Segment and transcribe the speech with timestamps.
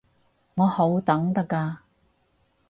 [0.55, 1.77] 我好等得㗎